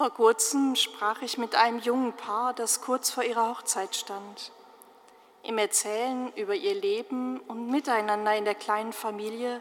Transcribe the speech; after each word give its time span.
Vor 0.00 0.14
kurzem 0.14 0.76
sprach 0.76 1.20
ich 1.20 1.36
mit 1.36 1.54
einem 1.54 1.78
jungen 1.78 2.14
Paar, 2.14 2.54
das 2.54 2.80
kurz 2.80 3.10
vor 3.10 3.22
ihrer 3.22 3.50
Hochzeit 3.50 3.94
stand. 3.94 4.50
Im 5.42 5.58
Erzählen 5.58 6.32
über 6.36 6.54
ihr 6.54 6.74
Leben 6.74 7.38
und 7.40 7.68
Miteinander 7.68 8.34
in 8.34 8.46
der 8.46 8.54
kleinen 8.54 8.94
Familie 8.94 9.60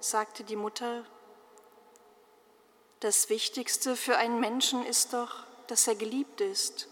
sagte 0.00 0.42
die 0.42 0.56
Mutter, 0.56 1.04
das 2.98 3.28
Wichtigste 3.28 3.94
für 3.94 4.16
einen 4.16 4.40
Menschen 4.40 4.84
ist 4.84 5.12
doch, 5.12 5.44
dass 5.68 5.86
er 5.86 5.94
geliebt 5.94 6.40
ist. 6.40 6.88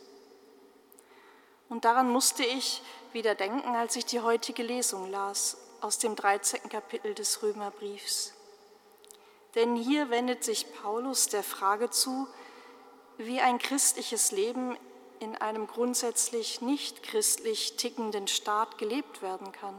Und 1.68 1.84
daran 1.84 2.08
musste 2.08 2.44
ich 2.44 2.80
wieder 3.12 3.34
denken, 3.34 3.74
als 3.74 3.96
ich 3.96 4.06
die 4.06 4.20
heutige 4.20 4.62
Lesung 4.62 5.10
las 5.10 5.56
aus 5.80 5.98
dem 5.98 6.14
13. 6.14 6.68
Kapitel 6.68 7.12
des 7.12 7.42
Römerbriefs. 7.42 8.34
Denn 9.56 9.74
hier 9.74 10.10
wendet 10.10 10.44
sich 10.44 10.72
Paulus 10.74 11.26
der 11.26 11.42
Frage 11.42 11.90
zu, 11.90 12.28
wie 13.18 13.40
ein 13.40 13.58
christliches 13.58 14.32
Leben 14.32 14.76
in 15.20 15.36
einem 15.36 15.66
grundsätzlich 15.66 16.60
nicht 16.60 17.02
christlich 17.02 17.76
tickenden 17.76 18.28
Staat 18.28 18.78
gelebt 18.78 19.20
werden 19.20 19.50
kann. 19.52 19.74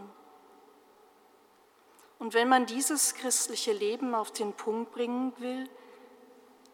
Und 2.20 2.34
wenn 2.34 2.50
man 2.50 2.66
dieses 2.66 3.16
christliche 3.16 3.72
Leben 3.72 4.14
auf 4.14 4.32
den 4.32 4.52
Punkt 4.52 4.92
bringen 4.92 5.34
will, 5.38 5.70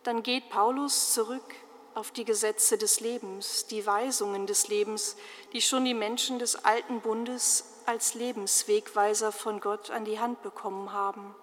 dann 0.02 0.24
geht 0.24 0.50
Paulus 0.50 1.14
zurück 1.14 1.56
auf 1.94 2.10
die 2.12 2.26
Gesetze 2.26 2.78
des 2.78 3.00
Lebens, 3.00 3.68
die 3.68 3.86
Weisungen 3.86 4.48
des 4.48 4.68
Lebens, 4.68 5.16
die 5.54 5.62
schon 5.62 5.86
die 5.86 5.94
Menschen 5.94 6.40
des 6.40 6.66
alten 6.66 7.02
Bundes 7.02 7.82
als 7.86 8.16
Lebenswegweiser 8.16 9.32
von 9.32 9.62
Gott 9.62 9.92
an 9.92 10.04
die 10.04 10.20
Hand 10.20 10.42
bekommen 10.42 10.92
haben. 10.92 11.36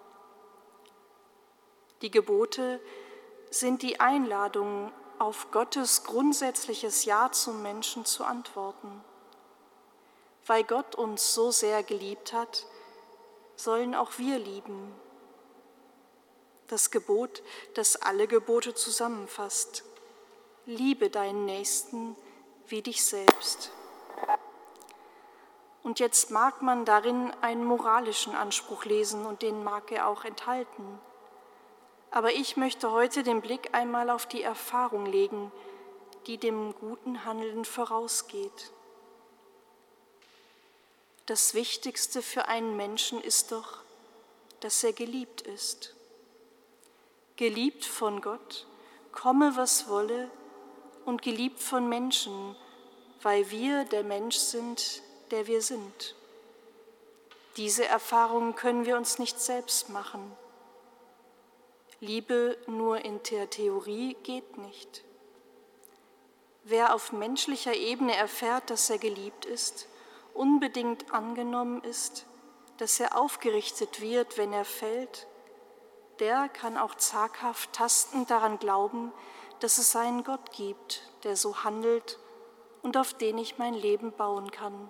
Die 2.01 2.11
Gebote 2.11 2.81
sind 3.49 3.81
die 3.81 4.01
Einladungen 4.01 4.91
auf 5.23 5.51
Gottes 5.51 6.03
grundsätzliches 6.03 7.05
Ja 7.05 7.31
zum 7.31 7.61
Menschen 7.61 8.03
zu 8.03 8.25
antworten. 8.25 9.01
Weil 10.45 10.65
Gott 10.65 10.95
uns 10.95 11.33
so 11.33 11.49
sehr 11.49 11.81
geliebt 11.81 12.33
hat, 12.33 12.65
sollen 13.55 13.95
auch 13.95 14.17
wir 14.17 14.37
lieben. 14.37 14.93
Das 16.67 16.91
Gebot, 16.91 17.41
das 17.73 17.95
alle 18.01 18.27
Gebote 18.27 18.73
zusammenfasst. 18.73 19.85
Liebe 20.65 21.09
deinen 21.09 21.45
Nächsten 21.45 22.17
wie 22.67 22.81
dich 22.81 23.05
selbst. 23.05 23.71
Und 25.83 26.01
jetzt 26.01 26.31
mag 26.31 26.61
man 26.61 26.83
darin 26.83 27.31
einen 27.39 27.63
moralischen 27.63 28.35
Anspruch 28.35 28.83
lesen 28.83 29.25
und 29.25 29.41
den 29.41 29.63
mag 29.63 29.89
er 29.93 30.07
auch 30.09 30.25
enthalten. 30.25 30.99
Aber 32.13 32.31
ich 32.31 32.57
möchte 32.57 32.91
heute 32.91 33.23
den 33.23 33.41
Blick 33.41 33.73
einmal 33.73 34.11
auf 34.11 34.27
die 34.27 34.43
Erfahrung 34.43 35.07
legen, 35.07 35.51
die 36.27 36.37
dem 36.37 36.75
guten 36.75 37.25
Handeln 37.25 37.65
vorausgeht. 37.65 38.71
Das 41.25 41.55
Wichtigste 41.55 42.21
für 42.21 42.47
einen 42.47 42.77
Menschen 42.77 43.19
ist 43.19 43.51
doch, 43.51 43.79
dass 44.59 44.83
er 44.83 44.93
geliebt 44.93 45.41
ist. 45.41 45.95
Geliebt 47.35 47.83
von 47.83 48.21
Gott, 48.21 48.67
komme 49.11 49.55
was 49.55 49.89
wolle, 49.89 50.29
und 51.05 51.23
geliebt 51.23 51.59
von 51.59 51.89
Menschen, 51.89 52.55
weil 53.23 53.49
wir 53.49 53.85
der 53.85 54.03
Mensch 54.03 54.37
sind, 54.37 55.01
der 55.31 55.47
wir 55.47 55.63
sind. 55.63 56.13
Diese 57.57 57.85
Erfahrungen 57.85 58.53
können 58.53 58.85
wir 58.85 58.97
uns 58.97 59.17
nicht 59.17 59.39
selbst 59.39 59.89
machen. 59.89 60.37
Liebe 62.03 62.57
nur 62.67 62.97
in 63.05 63.23
der 63.31 63.49
Theorie 63.49 64.17
geht 64.23 64.57
nicht. 64.57 65.05
Wer 66.65 66.93
auf 66.93 67.13
menschlicher 67.13 67.73
Ebene 67.73 68.13
erfährt, 68.13 68.69
dass 68.69 68.89
er 68.89 68.97
geliebt 68.97 69.45
ist, 69.45 69.87
unbedingt 70.33 71.13
angenommen 71.13 71.81
ist, 71.81 72.25
dass 72.75 72.99
er 72.99 73.17
aufgerichtet 73.17 74.01
wird, 74.01 74.37
wenn 74.37 74.51
er 74.51 74.65
fällt, 74.65 75.27
der 76.19 76.49
kann 76.49 76.77
auch 76.77 76.95
zaghaft 76.95 77.71
tastend 77.71 78.29
daran 78.29 78.59
glauben, 78.59 79.13
dass 79.61 79.77
es 79.77 79.95
einen 79.95 80.25
Gott 80.25 80.51
gibt, 80.51 81.09
der 81.23 81.37
so 81.37 81.63
handelt 81.63 82.19
und 82.81 82.97
auf 82.97 83.13
den 83.13 83.37
ich 83.37 83.57
mein 83.59 83.75
Leben 83.75 84.11
bauen 84.11 84.51
kann. 84.51 84.89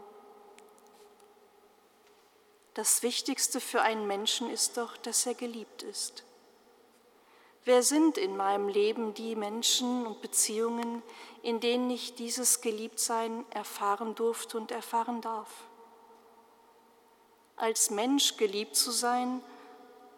Das 2.73 3.03
Wichtigste 3.03 3.61
für 3.61 3.83
einen 3.83 4.07
Menschen 4.07 4.49
ist 4.49 4.77
doch, 4.77 4.97
dass 4.97 5.27
er 5.27 5.35
geliebt 5.35 5.83
ist. 5.83 6.23
Wer 7.65 7.81
sind 7.81 8.17
in 8.17 8.35
meinem 8.35 8.67
Leben 8.67 9.13
die 9.13 9.37
Menschen 9.37 10.05
und 10.05 10.21
Beziehungen, 10.21 11.01
in 11.43 11.61
denen 11.61 11.89
ich 11.89 12.13
dieses 12.15 12.59
Geliebtsein 12.59 13.45
erfahren 13.51 14.15
durfte 14.15 14.57
und 14.57 14.71
erfahren 14.71 15.21
darf? 15.21 15.49
Als 17.55 17.89
Mensch 17.89 18.35
geliebt 18.35 18.75
zu 18.75 18.91
sein, 18.91 19.41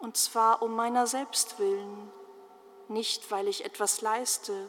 und 0.00 0.16
zwar 0.16 0.60
um 0.60 0.74
meiner 0.74 1.06
selbst 1.06 1.60
willen, 1.60 2.10
nicht 2.88 3.30
weil 3.30 3.46
ich 3.46 3.64
etwas 3.64 4.00
leiste, 4.00 4.68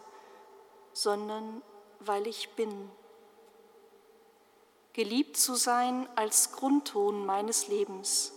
sondern 0.94 1.63
weil 1.99 2.27
ich 2.27 2.49
bin. 2.49 2.91
Geliebt 4.94 5.38
zu 5.38 5.55
sein 5.55 6.07
als 6.15 6.51
Grundton 6.51 7.25
meines 7.25 7.67
Lebens 7.69 8.36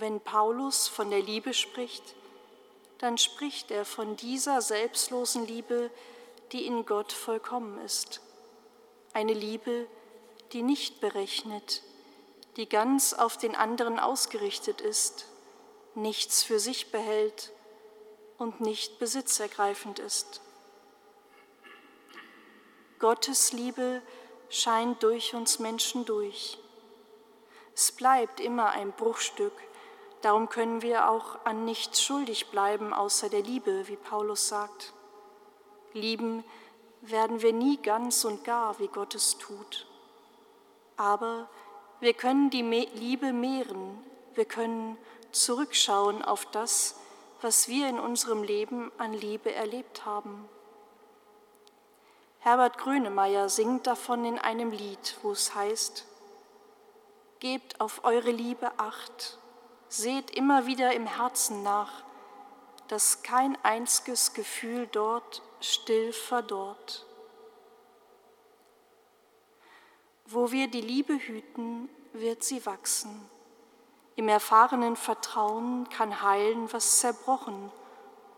wenn 0.00 0.20
Paulus 0.20 0.88
von 0.88 1.10
der 1.10 1.22
Liebe 1.22 1.54
spricht, 1.54 2.14
dann 2.98 3.18
spricht 3.18 3.70
er 3.70 3.84
von 3.84 4.16
dieser 4.16 4.60
selbstlosen 4.60 5.46
Liebe, 5.46 5.90
die 6.52 6.66
in 6.66 6.84
Gott 6.84 7.12
vollkommen 7.12 7.78
ist. 7.84 8.20
Eine 9.12 9.32
Liebe, 9.32 9.86
die 10.52 10.62
nicht 10.62 11.00
berechnet, 11.00 11.82
die 12.56 12.68
ganz 12.68 13.12
auf 13.12 13.36
den 13.36 13.54
anderen 13.54 13.98
ausgerichtet 13.98 14.80
ist, 14.80 15.26
nichts 15.94 16.42
für 16.42 16.58
sich 16.58 16.90
behält 16.90 17.52
und 18.38 18.60
nicht 18.60 18.98
besitzergreifend 18.98 19.98
ist. 19.98 20.40
Gottes 22.98 23.52
Liebe 23.52 24.02
scheint 24.50 25.02
durch 25.02 25.34
uns 25.34 25.58
Menschen 25.58 26.04
durch. 26.04 26.58
Es 27.74 27.92
bleibt 27.92 28.40
immer 28.40 28.70
ein 28.70 28.92
Bruchstück 28.92 29.52
Darum 30.22 30.48
können 30.48 30.82
wir 30.82 31.08
auch 31.08 31.38
an 31.44 31.64
nichts 31.64 32.02
schuldig 32.02 32.50
bleiben 32.50 32.92
außer 32.92 33.28
der 33.28 33.42
Liebe, 33.42 33.88
wie 33.88 33.96
Paulus 33.96 34.48
sagt. 34.48 34.92
Lieben 35.92 36.44
werden 37.00 37.40
wir 37.40 37.52
nie 37.52 37.78
ganz 37.78 38.24
und 38.24 38.44
gar, 38.44 38.78
wie 38.78 38.88
Gott 38.88 39.14
es 39.14 39.38
tut. 39.38 39.86
Aber 40.96 41.48
wir 42.00 42.12
können 42.12 42.50
die 42.50 42.62
Liebe 42.62 43.32
mehren, 43.32 43.98
wir 44.34 44.44
können 44.44 44.98
zurückschauen 45.32 46.22
auf 46.22 46.44
das, 46.46 47.00
was 47.40 47.68
wir 47.68 47.88
in 47.88 47.98
unserem 47.98 48.42
Leben 48.42 48.92
an 48.98 49.14
Liebe 49.14 49.52
erlebt 49.54 50.04
haben. 50.04 50.48
Herbert 52.40 52.78
Grönemeyer 52.78 53.48
singt 53.48 53.86
davon 53.86 54.24
in 54.24 54.38
einem 54.38 54.70
Lied, 54.70 55.16
wo 55.22 55.32
es 55.32 55.54
heißt, 55.54 56.06
Gebt 57.38 57.80
auf 57.80 58.04
eure 58.04 58.30
Liebe 58.30 58.70
acht 58.78 59.38
seht 59.90 60.30
immer 60.30 60.66
wieder 60.66 60.94
im 60.94 61.06
Herzen 61.06 61.64
nach, 61.64 62.04
dass 62.86 63.22
kein 63.22 63.58
einziges 63.64 64.32
Gefühl 64.34 64.86
dort 64.86 65.42
still 65.60 66.12
verdorrt. 66.12 67.04
Wo 70.26 70.52
wir 70.52 70.68
die 70.68 70.80
Liebe 70.80 71.14
hüten, 71.14 71.88
wird 72.12 72.44
sie 72.44 72.64
wachsen. 72.64 73.28
Im 74.14 74.28
erfahrenen 74.28 74.94
Vertrauen 74.94 75.88
kann 75.88 76.22
heilen, 76.22 76.72
was 76.72 77.00
zerbrochen 77.00 77.72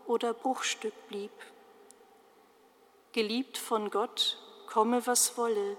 oder 0.07 0.33
Bruchstück 0.33 1.07
blieb. 1.07 1.31
Geliebt 3.11 3.59
von 3.59 3.91
Gott, 3.91 4.39
komme 4.67 5.05
was 5.05 5.37
wolle, 5.37 5.77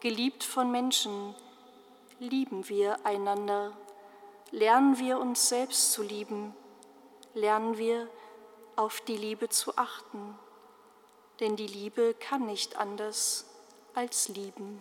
geliebt 0.00 0.44
von 0.44 0.70
Menschen, 0.70 1.34
lieben 2.18 2.68
wir 2.70 3.04
einander 3.04 3.76
lernen 4.50 4.98
wir 4.98 5.18
uns 5.18 5.48
selbst 5.48 5.92
zu 5.92 6.02
lieben, 6.02 6.54
lernen 7.34 7.78
wir 7.78 8.08
auf 8.76 9.00
die 9.00 9.16
Liebe 9.16 9.48
zu 9.48 9.76
achten, 9.76 10.38
denn 11.40 11.56
die 11.56 11.66
Liebe 11.66 12.14
kann 12.14 12.46
nicht 12.46 12.76
anders 12.76 13.46
als 13.94 14.28
lieben. 14.28 14.80